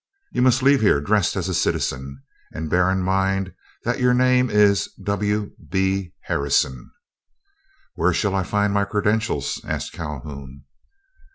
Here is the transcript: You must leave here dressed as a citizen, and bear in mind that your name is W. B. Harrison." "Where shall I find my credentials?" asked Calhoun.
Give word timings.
You 0.31 0.41
must 0.41 0.63
leave 0.63 0.81
here 0.81 0.99
dressed 0.99 1.35
as 1.35 1.47
a 1.47 1.53
citizen, 1.53 2.23
and 2.51 2.71
bear 2.71 2.89
in 2.89 3.03
mind 3.03 3.53
that 3.83 3.99
your 3.99 4.15
name 4.15 4.49
is 4.49 4.89
W. 5.03 5.51
B. 5.69 6.11
Harrison." 6.23 6.89
"Where 7.93 8.11
shall 8.11 8.33
I 8.33 8.41
find 8.41 8.73
my 8.73 8.83
credentials?" 8.83 9.61
asked 9.63 9.93
Calhoun. 9.93 10.63